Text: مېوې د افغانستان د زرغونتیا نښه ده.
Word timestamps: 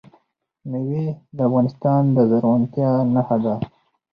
مېوې 0.69 1.05
د 1.35 1.37
افغانستان 1.47 2.01
د 2.15 2.17
زرغونتیا 2.31 2.91
نښه 3.13 3.37
ده. 3.43 3.55